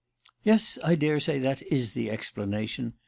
[0.43, 2.93] "Yes, I daresay that is the explanation.